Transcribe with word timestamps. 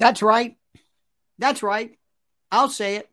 That's 0.00 0.22
right. 0.22 0.56
That's 1.38 1.62
right. 1.62 1.96
I'll 2.50 2.70
say 2.70 2.96
it. 2.96 3.08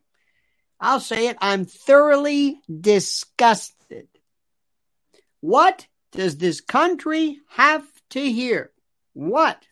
I'll 0.80 1.00
say 1.00 1.28
it. 1.28 1.36
I'm 1.40 1.66
thoroughly 1.66 2.60
disgusted. 2.68 4.08
What 5.40 5.86
does 6.12 6.38
this 6.38 6.60
country 6.60 7.38
have 7.50 7.86
to 8.10 8.20
hear? 8.20 8.72
What? 9.12 9.62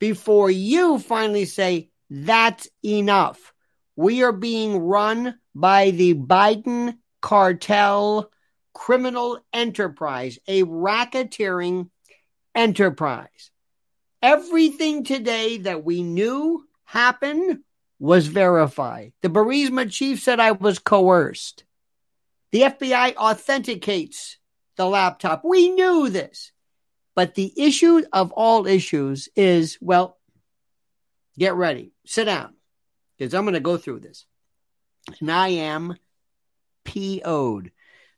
Before 0.00 0.50
you 0.50 0.98
finally 0.98 1.44
say, 1.44 1.90
that's 2.10 2.68
enough. 2.84 3.52
We 3.96 4.24
are 4.24 4.32
being 4.32 4.78
run 4.78 5.38
by 5.54 5.92
the 5.92 6.14
Biden 6.14 6.98
cartel 7.22 8.30
criminal 8.74 9.38
enterprise, 9.52 10.38
a 10.48 10.64
racketeering 10.64 11.90
enterprise. 12.54 13.50
Everything 14.24 15.04
today 15.04 15.58
that 15.58 15.84
we 15.84 16.02
knew 16.02 16.66
happened 16.84 17.58
was 17.98 18.26
verified. 18.26 19.12
The 19.20 19.28
Burisma 19.28 19.92
chief 19.92 20.22
said 20.22 20.40
I 20.40 20.52
was 20.52 20.78
coerced. 20.78 21.64
The 22.50 22.62
FBI 22.62 23.16
authenticates 23.16 24.38
the 24.76 24.86
laptop. 24.86 25.44
We 25.44 25.68
knew 25.72 26.08
this. 26.08 26.52
But 27.14 27.34
the 27.34 27.52
issue 27.54 28.02
of 28.14 28.32
all 28.32 28.66
issues 28.66 29.28
is 29.36 29.76
well, 29.82 30.16
get 31.38 31.52
ready, 31.52 31.92
sit 32.06 32.24
down, 32.24 32.54
because 33.18 33.34
I'm 33.34 33.44
going 33.44 33.52
to 33.52 33.60
go 33.60 33.76
through 33.76 34.00
this. 34.00 34.24
And 35.20 35.30
I 35.30 35.48
am 35.48 35.98
PO'd. 36.86 37.72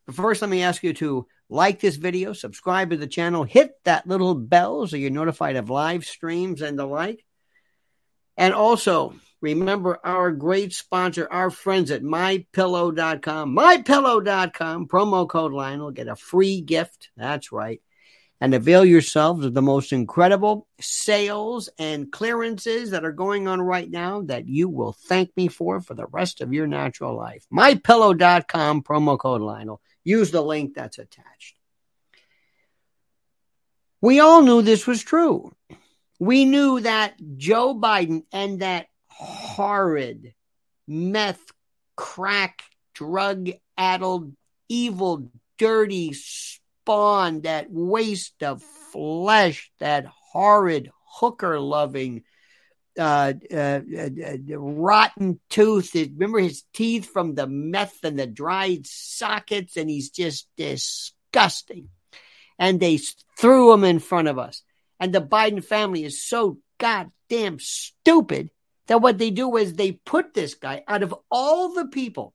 But 0.06 0.14
first, 0.14 0.40
let 0.40 0.50
me 0.50 0.62
ask 0.62 0.84
you 0.84 0.94
to 0.94 1.26
like 1.48 1.80
this 1.80 1.96
video, 1.96 2.32
subscribe 2.32 2.90
to 2.90 2.96
the 2.96 3.06
channel, 3.06 3.44
hit 3.44 3.72
that 3.84 4.06
little 4.06 4.34
bell 4.34 4.86
so 4.86 4.96
you're 4.96 5.10
notified 5.10 5.56
of 5.56 5.70
live 5.70 6.04
streams 6.04 6.62
and 6.62 6.78
the 6.78 6.86
like. 6.86 7.24
And 8.36 8.52
also, 8.52 9.14
remember 9.40 9.98
our 10.04 10.32
great 10.32 10.72
sponsor, 10.72 11.28
our 11.30 11.50
friends 11.50 11.90
at 11.90 12.02
mypillow.com. 12.02 13.56
Mypillow.com, 13.56 14.88
promo 14.88 15.28
code 15.28 15.52
Lionel, 15.52 15.92
get 15.92 16.08
a 16.08 16.16
free 16.16 16.60
gift. 16.60 17.10
That's 17.16 17.52
right. 17.52 17.80
And 18.40 18.52
avail 18.52 18.84
yourselves 18.84 19.46
of 19.46 19.54
the 19.54 19.62
most 19.62 19.92
incredible 19.92 20.68
sales 20.78 21.70
and 21.78 22.12
clearances 22.12 22.90
that 22.90 23.04
are 23.04 23.12
going 23.12 23.48
on 23.48 23.62
right 23.62 23.90
now 23.90 24.22
that 24.22 24.46
you 24.46 24.68
will 24.68 24.92
thank 24.92 25.34
me 25.36 25.48
for 25.48 25.80
for 25.80 25.94
the 25.94 26.06
rest 26.06 26.42
of 26.42 26.52
your 26.52 26.66
natural 26.66 27.16
life. 27.16 27.46
Mypillow.com, 27.50 28.82
promo 28.82 29.18
code 29.18 29.40
Lionel. 29.40 29.80
Use 30.04 30.30
the 30.30 30.42
link 30.42 30.74
that's 30.74 30.98
attached. 30.98 31.56
We 34.02 34.20
all 34.20 34.42
knew 34.42 34.60
this 34.60 34.86
was 34.86 35.02
true. 35.02 35.54
We 36.18 36.44
knew 36.44 36.80
that 36.80 37.14
Joe 37.36 37.74
Biden 37.74 38.24
and 38.32 38.60
that 38.60 38.86
horrid 39.08 40.34
meth, 40.86 41.40
crack, 41.96 42.62
drug 42.94 43.48
addled, 43.76 44.32
evil, 44.68 45.30
dirty 45.58 46.14
spawn, 46.86 47.40
that 47.40 47.66
waste 47.68 48.42
of 48.44 48.62
flesh, 48.62 49.72
that 49.80 50.06
horrid 50.06 50.90
hooker 51.18 51.58
loving, 51.58 52.22
uh, 52.96 53.32
uh, 53.52 53.80
uh, 53.90 54.36
rotten 54.56 55.40
tooth. 55.50 55.94
Remember 55.94 56.38
his 56.38 56.62
teeth 56.72 57.10
from 57.10 57.34
the 57.34 57.48
meth 57.48 58.04
and 58.04 58.16
the 58.16 58.26
dried 58.26 58.86
sockets, 58.86 59.76
and 59.76 59.90
he's 59.90 60.10
just 60.10 60.46
disgusting. 60.56 61.88
And 62.56 62.78
they 62.78 63.00
threw 63.36 63.72
him 63.72 63.82
in 63.82 63.98
front 63.98 64.28
of 64.28 64.38
us. 64.38 64.62
And 65.00 65.12
the 65.12 65.20
Biden 65.20 65.64
family 65.64 66.04
is 66.04 66.24
so 66.24 66.58
goddamn 66.78 67.58
stupid 67.58 68.50
that 68.86 69.02
what 69.02 69.18
they 69.18 69.30
do 69.30 69.56
is 69.56 69.72
they 69.72 69.92
put 69.92 70.32
this 70.34 70.54
guy 70.54 70.84
out 70.86 71.02
of 71.02 71.14
all 71.30 71.74
the 71.74 71.86
people 71.86 72.32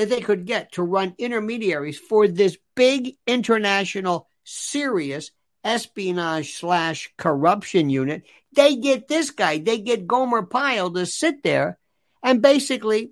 that 0.00 0.08
they 0.08 0.22
could 0.22 0.46
get 0.46 0.72
to 0.72 0.82
run 0.82 1.14
intermediaries 1.18 1.98
for 1.98 2.26
this 2.26 2.56
big 2.74 3.16
international 3.26 4.30
serious 4.44 5.30
espionage 5.62 6.54
slash 6.54 7.12
corruption 7.18 7.90
unit. 7.90 8.22
They 8.56 8.76
get 8.76 9.08
this 9.08 9.30
guy, 9.30 9.58
they 9.58 9.76
get 9.76 10.06
Gomer 10.06 10.40
Pyle 10.40 10.90
to 10.92 11.04
sit 11.04 11.42
there 11.42 11.78
and 12.22 12.40
basically 12.40 13.10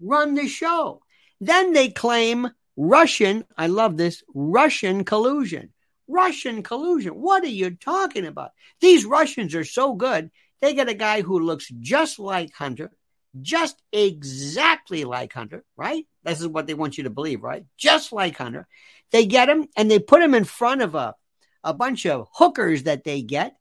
run 0.00 0.34
the 0.34 0.48
show. 0.48 1.00
Then 1.40 1.72
they 1.72 1.90
claim 1.90 2.50
Russian, 2.76 3.44
I 3.56 3.68
love 3.68 3.96
this, 3.96 4.24
Russian 4.34 5.04
collusion. 5.04 5.72
Russian 6.08 6.64
collusion. 6.64 7.12
What 7.12 7.44
are 7.44 7.46
you 7.46 7.76
talking 7.76 8.26
about? 8.26 8.50
These 8.80 9.04
Russians 9.04 9.54
are 9.54 9.64
so 9.64 9.94
good. 9.94 10.32
They 10.60 10.74
get 10.74 10.88
a 10.88 10.94
guy 10.94 11.22
who 11.22 11.38
looks 11.38 11.68
just 11.68 12.18
like 12.18 12.52
Hunter, 12.52 12.90
just 13.40 13.80
exactly 13.92 15.04
like 15.04 15.32
Hunter, 15.32 15.64
right? 15.76 16.06
This 16.22 16.40
is 16.40 16.48
what 16.48 16.66
they 16.66 16.74
want 16.74 16.98
you 16.98 17.04
to 17.04 17.10
believe, 17.10 17.42
right? 17.42 17.64
Just 17.76 18.12
like 18.12 18.36
Hunter. 18.38 18.66
They 19.10 19.26
get 19.26 19.48
him 19.48 19.68
and 19.76 19.90
they 19.90 19.98
put 19.98 20.22
him 20.22 20.34
in 20.34 20.44
front 20.44 20.82
of 20.82 20.94
a, 20.94 21.14
a 21.62 21.74
bunch 21.74 22.06
of 22.06 22.28
hookers 22.32 22.84
that 22.84 23.04
they 23.04 23.22
get 23.22 23.56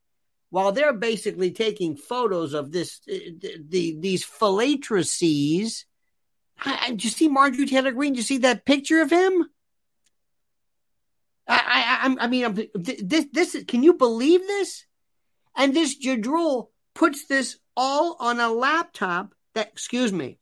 while 0.49 0.71
they're 0.71 0.93
basically 0.93 1.51
taking 1.51 1.97
photos 1.97 2.53
of 2.53 2.71
this, 2.71 3.01
uh, 3.09 3.15
the, 3.39 3.57
the 3.67 3.97
these 3.99 4.25
fellatrices. 4.25 5.85
Did 6.87 7.03
you 7.03 7.09
see 7.09 7.27
Marjorie 7.27 7.65
Taylor 7.65 7.91
Greene? 7.91 8.13
Did 8.13 8.19
you 8.19 8.23
see 8.23 8.37
that 8.39 8.65
picture 8.65 9.01
of 9.01 9.11
him? 9.11 9.49
I, 11.47 12.07
I, 12.17 12.25
I 12.25 12.27
mean, 12.27 12.45
I'm, 12.45 12.55
this, 12.75 13.25
this, 13.33 13.63
can 13.67 13.83
you 13.83 13.93
believe 13.93 14.41
this? 14.41 14.85
And 15.55 15.73
this 15.73 15.99
Jadrul 15.99 16.67
puts 16.93 17.25
this 17.25 17.57
all 17.75 18.15
on 18.19 18.39
a 18.39 18.49
laptop 18.49 19.33
that, 19.55 19.69
excuse 19.69 20.11
me, 20.11 20.37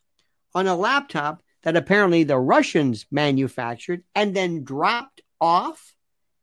on 0.54 0.66
a 0.66 0.76
laptop 0.76 1.42
that 1.62 1.76
apparently 1.76 2.24
the 2.24 2.38
Russians 2.38 3.06
manufactured 3.10 4.02
and 4.14 4.34
then 4.34 4.64
dropped 4.64 5.22
off. 5.40 5.94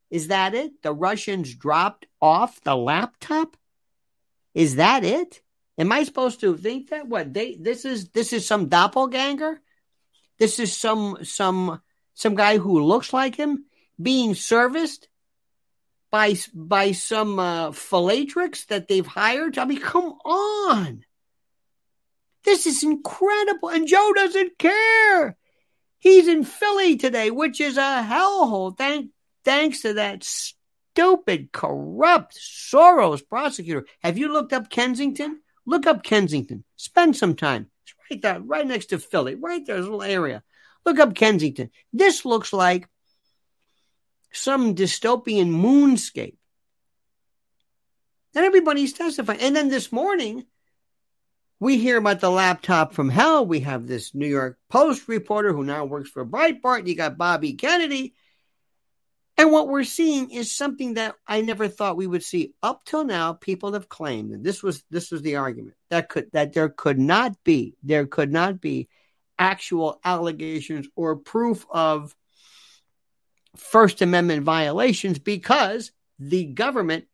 Is 0.10 0.30
that 0.30 0.56
it? 0.56 0.82
The 0.82 0.94
Russians 0.94 1.54
dropped 1.54 2.06
off 2.22 2.62
the 2.64 2.76
laptop? 2.76 3.56
Is 4.54 4.76
that 4.78 5.04
it? 5.04 5.42
Am 5.78 5.92
I 5.92 6.04
supposed 6.04 6.42
to 6.42 6.58
think 6.58 6.90
that 6.90 7.08
what 7.08 7.34
they 7.34 7.56
this 7.56 7.86
is 7.86 8.10
this 8.10 8.34
is 8.34 8.46
some 8.46 8.68
doppelganger? 8.68 9.62
This 10.38 10.60
is 10.60 10.76
some 10.76 11.20
some 11.24 11.82
some 12.16 12.36
guy 12.36 12.58
who 12.58 12.84
looks 12.84 13.14
like 13.14 13.36
him 13.36 13.66
being 14.02 14.36
serviced 14.36 15.08
by 16.12 16.36
by 16.54 16.92
some 16.92 17.40
uh, 17.40 17.70
fellatrix 17.70 18.66
that 18.68 18.88
they've 18.88 19.06
hired. 19.06 19.58
I 19.58 19.66
mean, 19.66 19.80
come 19.80 20.18
on. 20.26 21.06
This 22.44 22.66
is 22.66 22.84
incredible. 22.84 23.70
And 23.70 23.88
Joe 23.88 24.14
doesn't 24.16 24.58
care. 24.58 25.38
He's 26.00 26.28
in 26.28 26.44
Philly 26.44 26.96
today, 26.96 27.30
which 27.32 27.60
is 27.60 27.78
a 27.78 28.06
hellhole. 28.08 28.78
Thank, 28.78 29.12
thanks 29.44 29.82
to 29.82 29.96
that 29.96 30.24
stupid, 30.24 31.52
corrupt 31.52 32.38
Soros 32.38 33.22
prosecutor. 33.28 33.86
Have 34.02 34.18
you 34.18 34.32
looked 34.32 34.54
up 34.54 34.70
Kensington? 34.70 35.42
Look 35.66 35.86
up 35.86 36.04
Kensington. 36.04 36.64
Spend 36.78 37.16
some 37.16 37.36
time. 37.36 37.70
It's 37.84 37.94
right 38.10 38.22
there, 38.22 38.40
right 38.40 38.66
next 38.66 38.88
to 38.88 39.00
Philly, 39.00 39.36
right 39.36 39.66
there, 39.66 39.80
little 39.80 40.04
area. 40.04 40.42
Look 40.86 41.00
up 41.00 41.16
Kensington. 41.16 41.70
This 41.92 42.26
looks 42.26 42.54
like 42.54 42.88
some 44.32 44.76
dystopian 44.76 45.50
moonscape. 45.50 46.38
And 48.36 48.46
everybody's 48.46 48.94
testifying. 48.94 49.42
And 49.42 49.56
then 49.56 49.70
this 49.70 49.92
morning, 49.92 50.46
we 51.60 51.78
hear 51.78 51.98
about 51.98 52.22
the 52.22 52.32
laptop 52.32 52.94
from 52.94 53.10
hell. 53.10 53.46
We 53.46 53.62
have 53.62 53.86
this 53.86 54.16
New 54.16 54.28
York 54.28 54.58
Post 54.70 55.08
reporter 55.08 55.54
who 55.54 55.64
now 55.64 55.86
works 55.86 56.10
for 56.10 56.26
Breitbart. 56.26 56.88
You 56.88 56.96
got 56.96 57.18
Bobby 57.18 57.54
Kennedy. 57.54 58.14
And 59.38 59.52
what 59.52 59.70
we're 59.70 59.86
seeing 59.86 60.32
is 60.32 60.52
something 60.52 60.96
that 60.96 61.16
I 61.26 61.42
never 61.42 61.68
thought 61.70 61.98
we 61.98 62.08
would 62.08 62.24
see. 62.24 62.54
Up 62.62 62.84
till 62.84 63.06
now, 63.06 63.34
people 63.34 63.74
have 63.74 63.88
claimed, 63.88 64.32
and 64.32 64.44
this 64.44 64.62
was 64.62 64.84
this 64.90 65.12
was 65.12 65.22
the 65.22 65.38
argument 65.38 65.76
that 65.90 66.10
could 66.10 66.30
that 66.34 66.54
there 66.54 66.68
could 66.68 67.00
not 67.00 67.42
be 67.46 67.76
there 67.82 68.06
could 68.06 68.34
not 68.34 68.60
be 68.60 68.90
actual 69.38 70.02
allegations 70.04 70.88
or 70.96 71.16
proof 71.16 71.66
of 71.70 72.14
First 73.56 74.02
Amendment 74.02 74.44
violations 74.44 75.20
because 75.20 75.94
the 76.20 76.44
government 76.46 77.06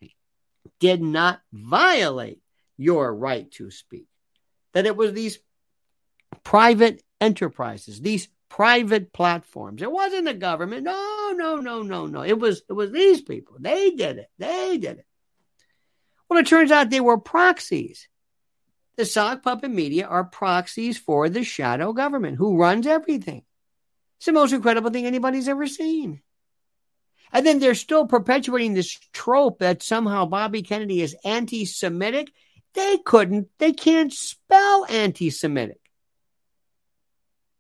did 0.80 1.02
not 1.02 1.42
violate 1.54 2.40
your 2.78 3.14
right 3.14 3.50
to 3.52 3.70
speak. 3.70 4.08
That 4.76 4.86
it 4.86 4.96
was 4.96 5.14
these 5.14 5.40
private 6.44 7.02
enterprises, 7.20 8.00
these 8.00 8.28
private 8.50 9.12
platforms. 9.12 9.82
It 9.82 9.92
wasn't 9.92 10.26
the 10.26 10.34
government. 10.34 10.84
No, 10.84 11.34
no, 11.36 11.56
no, 11.58 11.82
no, 11.82 12.06
no. 12.06 12.22
It 12.22 12.38
was 12.38 12.62
it 12.70 12.74
was 12.74 12.92
these 12.92 13.22
people. 13.22 13.56
They 13.60 13.92
did 13.92 14.18
it. 14.18 14.30
They 14.38 14.78
did 14.78 15.00
it. 15.00 15.06
Well, 16.30 16.40
it 16.40 16.48
turns 16.48 16.72
out 16.72 16.90
they 16.90 17.02
were 17.02 17.18
proxies. 17.18 18.08
The 18.98 19.06
sock 19.06 19.44
puppet 19.44 19.72
media 19.72 20.08
are 20.08 20.24
proxies 20.24 20.98
for 20.98 21.28
the 21.28 21.44
shadow 21.44 21.92
government 21.92 22.38
who 22.38 22.58
runs 22.58 22.88
everything. 22.88 23.44
It's 24.18 24.26
the 24.26 24.32
most 24.32 24.54
incredible 24.54 24.92
thing 24.92 25.06
anybody's 25.06 25.50
ever 25.50 25.68
seen. 25.68 26.22
And 27.34 27.46
then 27.46 27.60
they're 27.60 27.76
still 27.76 28.08
perpetuating 28.08 28.74
this 28.74 28.98
trope 29.12 29.60
that 29.60 29.84
somehow 29.84 30.26
Bobby 30.26 30.62
Kennedy 30.62 31.02
is 31.02 31.16
anti 31.26 31.66
Semitic. 31.66 32.32
They 32.76 32.98
couldn't, 32.98 33.48
they 33.58 33.74
can't 33.74 34.14
spell 34.14 34.86
anti 34.90 35.30
Semitic. 35.30 35.80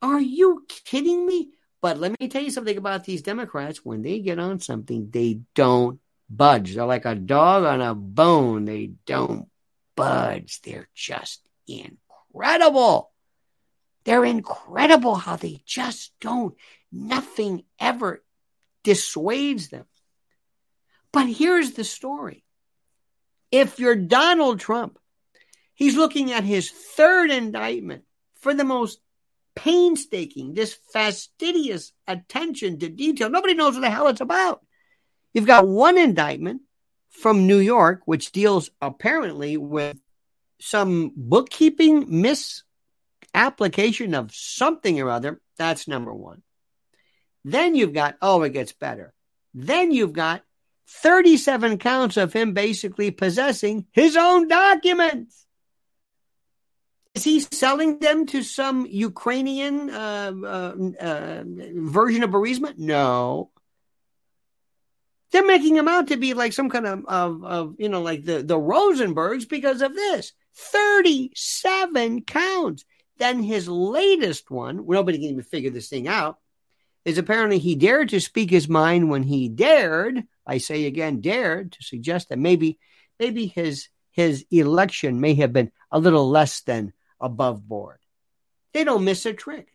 Are 0.01 0.19
you 0.19 0.65
kidding 0.85 1.25
me? 1.25 1.49
But 1.81 1.99
let 1.99 2.19
me 2.19 2.27
tell 2.27 2.41
you 2.41 2.51
something 2.51 2.77
about 2.77 3.05
these 3.05 3.21
Democrats. 3.21 3.83
When 3.83 4.01
they 4.01 4.19
get 4.19 4.39
on 4.39 4.59
something, 4.59 5.09
they 5.11 5.41
don't 5.53 5.99
budge. 6.29 6.75
They're 6.75 6.85
like 6.85 7.05
a 7.05 7.15
dog 7.15 7.63
on 7.63 7.81
a 7.81 7.95
bone. 7.95 8.65
They 8.65 8.91
don't 9.05 9.47
budge. 9.95 10.61
They're 10.61 10.89
just 10.93 11.41
incredible. 11.67 13.11
They're 14.03 14.25
incredible 14.25 15.15
how 15.15 15.35
they 15.35 15.61
just 15.65 16.11
don't. 16.19 16.55
Nothing 16.91 17.63
ever 17.79 18.23
dissuades 18.83 19.69
them. 19.69 19.85
But 21.11 21.27
here's 21.27 21.71
the 21.71 21.83
story. 21.83 22.43
If 23.51 23.79
you're 23.79 23.95
Donald 23.95 24.59
Trump, 24.59 24.99
he's 25.75 25.95
looking 25.95 26.31
at 26.31 26.43
his 26.43 26.71
third 26.71 27.29
indictment 27.29 28.03
for 28.39 28.53
the 28.53 28.63
most 28.63 28.99
painstaking, 29.55 30.53
this 30.53 30.77
fastidious 30.91 31.91
attention 32.07 32.79
to 32.79 32.89
detail. 32.89 33.29
Nobody 33.29 33.53
knows 33.53 33.75
what 33.75 33.81
the 33.81 33.89
hell 33.89 34.07
it's 34.07 34.21
about. 34.21 34.61
You've 35.33 35.45
got 35.45 35.67
one 35.67 35.97
indictment 35.97 36.61
from 37.09 37.47
New 37.47 37.59
York, 37.59 38.01
which 38.05 38.31
deals 38.31 38.69
apparently 38.81 39.57
with 39.57 39.97
some 40.59 41.11
bookkeeping 41.15 42.21
misapplication 43.33 44.13
of 44.13 44.33
something 44.33 44.99
or 44.99 45.09
other. 45.09 45.41
That's 45.57 45.87
number 45.87 46.13
one. 46.13 46.41
Then 47.43 47.75
you've 47.75 47.93
got, 47.93 48.15
oh, 48.21 48.41
it 48.43 48.53
gets 48.53 48.73
better. 48.73 49.13
Then 49.53 49.91
you've 49.91 50.13
got 50.13 50.41
37 50.87 51.77
counts 51.77 52.17
of 52.17 52.33
him 52.33 52.53
basically 52.53 53.11
possessing 53.11 53.85
his 53.91 54.17
own 54.17 54.47
documents. 54.47 55.44
Is 57.15 57.23
he 57.23 57.39
selling 57.39 57.99
them 57.99 58.25
to 58.27 58.43
some 58.43 58.85
Ukrainian 58.85 59.89
uh, 59.89 60.33
uh, 60.43 60.75
uh, 60.99 61.43
version 61.45 62.23
of 62.23 62.29
Burisma? 62.29 62.77
No. 62.77 63.51
They're 65.31 65.45
making 65.45 65.77
him 65.77 65.87
out 65.87 66.09
to 66.09 66.17
be 66.17 66.33
like 66.33 66.51
some 66.51 66.69
kind 66.69 66.85
of, 66.85 67.05
of, 67.05 67.43
of, 67.45 67.75
you 67.79 67.87
know, 67.87 68.01
like 68.01 68.25
the, 68.25 68.43
the 68.43 68.57
Rosenbergs 68.57 69.47
because 69.47 69.81
of 69.81 69.95
this. 69.95 70.33
37 70.55 72.23
counts. 72.23 72.83
Then 73.17 73.41
his 73.41 73.69
latest 73.69 74.51
one, 74.51 74.85
nobody 74.85 75.17
can 75.17 75.29
even 75.29 75.43
figure 75.43 75.69
this 75.69 75.87
thing 75.87 76.09
out, 76.09 76.37
is 77.05 77.17
apparently 77.17 77.59
he 77.59 77.75
dared 77.75 78.09
to 78.09 78.19
speak 78.19 78.49
his 78.49 78.67
mind 78.67 79.09
when 79.09 79.23
he 79.23 79.47
dared, 79.47 80.21
I 80.45 80.57
say 80.57 80.85
again, 80.85 81.21
dared 81.21 81.71
to 81.73 81.83
suggest 81.83 82.27
that 82.27 82.39
maybe, 82.39 82.77
maybe 83.19 83.45
his, 83.45 83.87
his 84.11 84.45
election 84.51 85.21
may 85.21 85.35
have 85.35 85.53
been 85.53 85.71
a 85.91 85.99
little 85.99 86.29
less 86.29 86.59
than 86.61 86.91
above 87.25 87.67
board. 87.67 87.97
They 88.73 88.83
don't 88.83 89.03
miss 89.03 89.25
a 89.25 89.33
trick. 89.33 89.69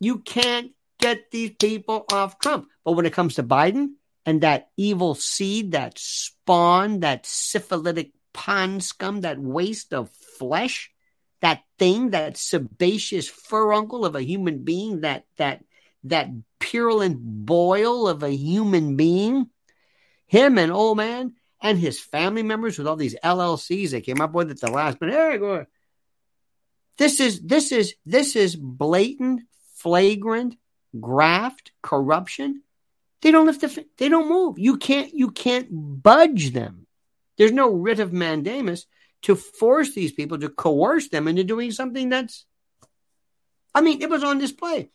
You 0.00 0.18
can't 0.18 0.72
get 0.98 1.30
these 1.30 1.50
people 1.50 2.04
off 2.10 2.38
Trump. 2.38 2.68
But 2.84 2.92
when 2.92 3.06
it 3.06 3.12
comes 3.12 3.34
to 3.34 3.42
Biden 3.42 3.92
and 4.26 4.40
that 4.42 4.70
evil 4.76 5.14
seed, 5.14 5.72
that 5.72 5.98
spawn, 5.98 7.00
that 7.00 7.26
syphilitic 7.26 8.12
pond 8.32 8.82
scum, 8.82 9.22
that 9.22 9.38
waste 9.38 9.92
of 9.92 10.10
flesh, 10.38 10.90
that 11.40 11.62
thing, 11.78 12.10
that 12.10 12.36
sebaceous 12.36 13.28
furuncle 13.28 14.04
of 14.04 14.14
a 14.14 14.22
human 14.22 14.64
being, 14.64 15.00
that 15.00 15.24
that 15.36 15.64
that 16.04 16.28
purulent 16.58 17.18
boil 17.20 18.08
of 18.08 18.22
a 18.22 18.30
human 18.30 18.96
being, 18.96 19.48
him 20.26 20.58
and 20.58 20.72
old 20.72 20.96
man 20.96 21.34
and 21.60 21.78
his 21.78 22.00
family 22.00 22.42
members 22.42 22.78
with 22.78 22.86
all 22.86 22.96
these 22.96 23.16
LLCs 23.22 23.90
they 23.90 24.00
came 24.00 24.20
up 24.20 24.32
with 24.32 24.50
at 24.50 24.60
the 24.60 24.70
last 24.70 25.00
minute. 25.00 25.14
Hey, 25.14 25.66
this 27.00 27.18
is 27.18 27.40
this 27.40 27.72
is 27.72 27.94
this 28.04 28.36
is 28.36 28.54
blatant, 28.54 29.40
flagrant 29.76 30.56
graft, 31.00 31.72
corruption. 31.82 32.62
They 33.22 33.30
don't 33.30 33.46
lift 33.46 33.62
the, 33.62 33.86
they 33.96 34.10
don't 34.10 34.28
move. 34.28 34.58
You 34.58 34.76
can't 34.76 35.10
you 35.14 35.30
can't 35.30 35.66
budge 35.70 36.50
them. 36.50 36.86
There's 37.38 37.52
no 37.52 37.70
writ 37.70 38.00
of 38.00 38.12
mandamus 38.12 38.84
to 39.22 39.34
force 39.34 39.94
these 39.94 40.12
people 40.12 40.40
to 40.40 40.50
coerce 40.50 41.08
them 41.08 41.26
into 41.26 41.42
doing 41.42 41.70
something 41.70 42.10
that's 42.10 42.44
I 43.74 43.80
mean, 43.80 44.02
it 44.02 44.10
was 44.10 44.22
on 44.22 44.36
display. 44.36 44.90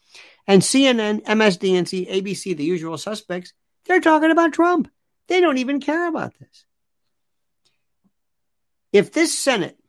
And 0.46 0.62
CNN, 0.62 1.24
MSDNC, 1.24 2.08
ABC, 2.08 2.56
the 2.56 2.64
usual 2.64 3.00
suspects, 3.00 3.52
they're 3.86 4.00
talking 4.00 4.30
about 4.30 4.54
Trump. 4.54 4.92
They 5.28 5.42
don't 5.42 5.58
even 5.58 5.80
care 5.80 6.08
about 6.08 6.38
this. 6.38 6.66
If 8.94 9.12
this 9.12 9.36
Senate 9.36 9.80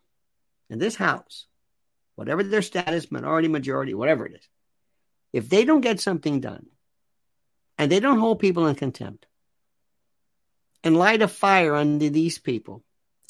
and 0.71 0.81
this 0.81 0.97
House 0.97 1.47
whatever 2.17 2.43
their 2.43 2.63
status, 2.63 3.11
minority, 3.11 3.49
majority, 3.49 3.95
whatever 3.95 4.27
it 4.27 4.35
is, 4.35 4.49
if 5.33 5.49
they 5.49 5.65
don't 5.65 5.81
get 5.81 6.01
something 6.01 6.41
done 6.41 6.67
and 7.79 7.91
they 7.91 8.01
don't 8.01 8.19
hold 8.19 8.41
people 8.41 8.67
in 8.67 8.75
contempt 8.75 9.27
and 10.83 10.97
light 10.97 11.23
a 11.23 11.29
fire 11.29 11.75
under 11.75 12.09
these 12.09 12.39
people 12.39 12.83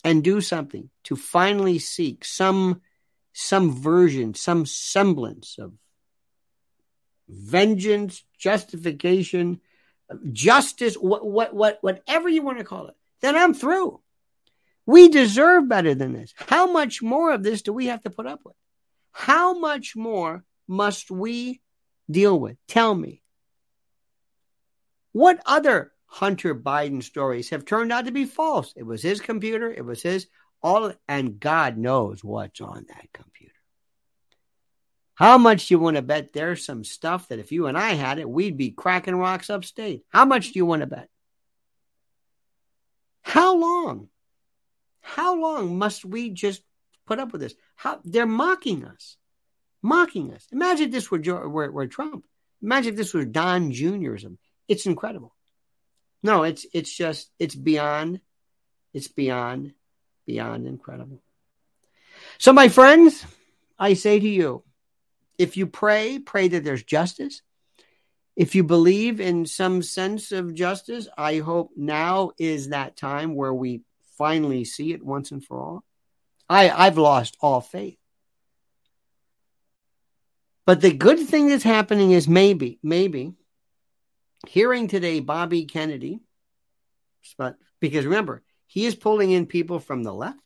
and 0.04 0.24
do 0.24 0.40
something 0.40 0.88
to 1.04 1.16
finally 1.16 1.78
seek 1.78 2.24
some 2.24 2.80
some 3.38 3.70
version, 3.70 4.32
some 4.32 4.64
semblance 4.64 5.58
of 5.58 5.74
vengeance, 7.28 8.24
justification, 8.38 9.60
justice, 10.32 10.94
what, 10.94 11.26
what, 11.26 11.54
what, 11.54 11.78
whatever 11.82 12.30
you 12.30 12.40
want 12.40 12.56
to 12.56 12.64
call 12.64 12.86
it, 12.86 12.94
then 13.20 13.36
I'm 13.36 13.52
through. 13.52 14.00
We 14.86 15.08
deserve 15.08 15.68
better 15.68 15.94
than 15.94 16.12
this. 16.14 16.32
How 16.36 16.70
much 16.70 17.02
more 17.02 17.32
of 17.32 17.42
this 17.42 17.60
do 17.60 17.72
we 17.72 17.86
have 17.86 18.02
to 18.04 18.10
put 18.10 18.26
up 18.26 18.40
with? 18.44 18.54
How 19.18 19.58
much 19.58 19.96
more 19.96 20.44
must 20.68 21.10
we 21.10 21.62
deal 22.08 22.38
with? 22.38 22.58
Tell 22.68 22.94
me. 22.94 23.22
What 25.12 25.40
other 25.46 25.92
Hunter 26.04 26.54
Biden 26.54 27.02
stories 27.02 27.48
have 27.48 27.64
turned 27.64 27.92
out 27.92 28.04
to 28.04 28.12
be 28.12 28.26
false? 28.26 28.74
It 28.76 28.82
was 28.82 29.00
his 29.00 29.22
computer, 29.22 29.72
it 29.72 29.86
was 29.86 30.02
his 30.02 30.26
all 30.62 30.92
and 31.08 31.40
God 31.40 31.78
knows 31.78 32.22
what's 32.22 32.60
on 32.60 32.84
that 32.88 33.08
computer. 33.14 33.54
How 35.14 35.38
much 35.38 35.68
do 35.68 35.74
you 35.74 35.78
want 35.78 35.96
to 35.96 36.02
bet 36.02 36.34
there's 36.34 36.66
some 36.66 36.84
stuff 36.84 37.28
that 37.28 37.38
if 37.38 37.50
you 37.50 37.68
and 37.68 37.78
I 37.78 37.94
had 37.94 38.18
it, 38.18 38.28
we'd 38.28 38.58
be 38.58 38.70
cracking 38.70 39.16
rocks 39.16 39.48
upstate? 39.48 40.04
How 40.10 40.26
much 40.26 40.52
do 40.52 40.58
you 40.58 40.66
want 40.66 40.80
to 40.80 40.86
bet? 40.86 41.08
How 43.22 43.56
long? 43.56 44.10
How 45.00 45.40
long 45.40 45.78
must 45.78 46.04
we 46.04 46.28
just 46.28 46.60
put 47.06 47.18
up 47.18 47.32
with 47.32 47.40
this? 47.40 47.54
How 47.74 48.00
they're 48.04 48.26
mocking 48.26 48.84
us, 48.84 49.16
mocking 49.82 50.32
us. 50.32 50.46
Imagine 50.52 50.86
if 50.86 50.92
this 50.92 51.10
were, 51.10 51.48
were, 51.48 51.70
were 51.70 51.86
Trump. 51.86 52.24
Imagine 52.62 52.90
if 52.90 52.96
this 52.96 53.14
was 53.14 53.26
Don 53.26 53.72
Juniorism. 53.72 54.38
It's 54.68 54.86
incredible. 54.86 55.34
No, 56.22 56.42
it's 56.42 56.66
it's 56.72 56.94
just 56.94 57.30
it's 57.38 57.54
beyond, 57.54 58.20
it's 58.92 59.08
beyond, 59.08 59.74
beyond 60.26 60.66
incredible. 60.66 61.22
So, 62.38 62.52
my 62.52 62.68
friends, 62.68 63.24
I 63.78 63.94
say 63.94 64.18
to 64.18 64.28
you, 64.28 64.64
if 65.38 65.56
you 65.56 65.66
pray, 65.66 66.18
pray 66.18 66.48
that 66.48 66.64
there's 66.64 66.82
justice. 66.82 67.42
If 68.34 68.54
you 68.54 68.64
believe 68.64 69.20
in 69.20 69.46
some 69.46 69.82
sense 69.82 70.32
of 70.32 70.54
justice, 70.54 71.08
I 71.16 71.38
hope 71.38 71.70
now 71.76 72.32
is 72.38 72.68
that 72.68 72.96
time 72.96 73.34
where 73.34 73.54
we 73.54 73.82
finally 74.18 74.64
see 74.64 74.92
it 74.92 75.02
once 75.02 75.30
and 75.30 75.44
for 75.44 75.60
all. 75.60 75.84
I, 76.48 76.70
I've 76.70 76.98
lost 76.98 77.36
all 77.40 77.60
faith. 77.60 77.98
But 80.64 80.80
the 80.80 80.92
good 80.92 81.20
thing 81.20 81.48
that's 81.48 81.64
happening 81.64 82.10
is 82.10 82.26
maybe, 82.26 82.78
maybe 82.82 83.34
hearing 84.48 84.88
today 84.88 85.20
Bobby 85.20 85.64
Kennedy, 85.64 86.20
but 87.38 87.56
because 87.80 88.04
remember, 88.04 88.42
he 88.66 88.84
is 88.86 88.94
pulling 88.94 89.30
in 89.30 89.46
people 89.46 89.78
from 89.78 90.02
the 90.02 90.12
left. 90.12 90.40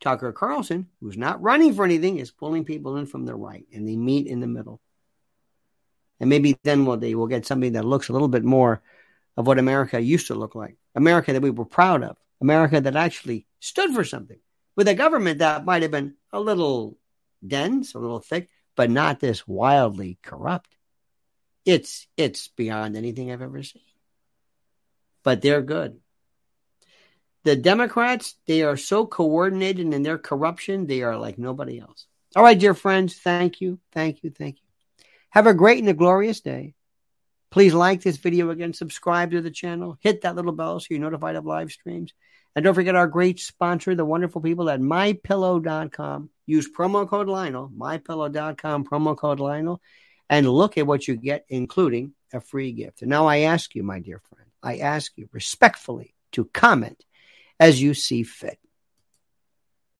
Tucker 0.00 0.32
Carlson, 0.32 0.86
who's 1.00 1.18
not 1.18 1.42
running 1.42 1.74
for 1.74 1.84
anything, 1.84 2.18
is 2.18 2.30
pulling 2.30 2.64
people 2.64 2.96
in 2.98 3.06
from 3.06 3.24
the 3.24 3.34
right, 3.34 3.66
and 3.74 3.86
they 3.86 3.96
meet 3.96 4.28
in 4.28 4.38
the 4.38 4.46
middle. 4.46 4.80
And 6.20 6.30
maybe 6.30 6.56
then 6.62 6.84
one 6.84 7.00
day 7.00 7.16
we'll 7.16 7.26
get 7.26 7.46
something 7.46 7.72
that 7.72 7.84
looks 7.84 8.08
a 8.08 8.12
little 8.12 8.28
bit 8.28 8.44
more 8.44 8.80
of 9.36 9.46
what 9.46 9.58
America 9.58 10.00
used 10.00 10.28
to 10.28 10.36
look 10.36 10.54
like. 10.54 10.76
America 10.94 11.32
that 11.32 11.42
we 11.42 11.50
were 11.50 11.64
proud 11.64 12.04
of. 12.04 12.16
America 12.40 12.80
that 12.80 12.94
actually 12.94 13.46
stood 13.58 13.92
for 13.92 14.04
something 14.04 14.38
with 14.78 14.86
a 14.86 14.94
government 14.94 15.40
that 15.40 15.64
might 15.64 15.82
have 15.82 15.90
been 15.90 16.14
a 16.32 16.38
little 16.38 16.96
dense, 17.44 17.94
a 17.94 17.98
little 17.98 18.20
thick, 18.20 18.48
but 18.76 18.88
not 18.88 19.18
this 19.18 19.44
wildly 19.44 20.18
corrupt. 20.22 20.70
It's 21.64 22.06
it's 22.16 22.46
beyond 22.46 22.96
anything 22.96 23.32
I've 23.32 23.42
ever 23.42 23.60
seen. 23.64 23.82
But 25.24 25.42
they're 25.42 25.62
good. 25.62 25.98
The 27.42 27.56
Democrats, 27.56 28.36
they 28.46 28.62
are 28.62 28.76
so 28.76 29.04
coordinated 29.04 29.92
in 29.92 30.04
their 30.04 30.16
corruption, 30.16 30.86
they 30.86 31.02
are 31.02 31.18
like 31.18 31.38
nobody 31.38 31.80
else. 31.80 32.06
All 32.36 32.44
right, 32.44 32.58
dear 32.58 32.74
friends, 32.74 33.18
thank 33.18 33.60
you, 33.60 33.80
thank 33.90 34.22
you, 34.22 34.30
thank 34.30 34.58
you. 34.58 35.06
Have 35.30 35.48
a 35.48 35.54
great 35.54 35.80
and 35.80 35.88
a 35.88 35.92
glorious 35.92 36.40
day. 36.40 36.74
Please 37.50 37.72
like 37.72 38.02
this 38.02 38.18
video 38.18 38.50
again, 38.50 38.72
subscribe 38.72 39.30
to 39.30 39.40
the 39.40 39.50
channel, 39.50 39.96
hit 40.00 40.20
that 40.22 40.36
little 40.36 40.52
bell 40.52 40.80
so 40.80 40.88
you're 40.90 41.00
notified 41.00 41.36
of 41.36 41.46
live 41.46 41.70
streams. 41.72 42.12
And 42.54 42.64
don't 42.64 42.74
forget 42.74 42.94
our 42.94 43.06
great 43.06 43.40
sponsor, 43.40 43.94
the 43.94 44.04
wonderful 44.04 44.40
people 44.40 44.68
at 44.68 44.80
mypillow.com. 44.80 46.30
Use 46.46 46.68
promo 46.70 47.08
code 47.08 47.28
Lionel, 47.28 47.70
mypillow.com, 47.70 48.84
promo 48.84 49.16
code 49.16 49.40
Lionel, 49.40 49.80
and 50.28 50.50
look 50.50 50.76
at 50.76 50.86
what 50.86 51.08
you 51.08 51.16
get, 51.16 51.44
including 51.48 52.12
a 52.32 52.40
free 52.40 52.72
gift. 52.72 53.02
And 53.02 53.10
now 53.10 53.26
I 53.26 53.40
ask 53.40 53.74
you, 53.74 53.82
my 53.82 54.00
dear 54.00 54.20
friend, 54.28 54.50
I 54.62 54.78
ask 54.78 55.12
you 55.16 55.28
respectfully 55.32 56.14
to 56.32 56.46
comment 56.46 57.04
as 57.60 57.80
you 57.80 57.94
see 57.94 58.22
fit. 58.22 58.58